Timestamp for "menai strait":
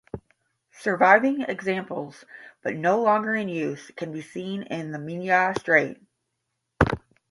4.97-5.99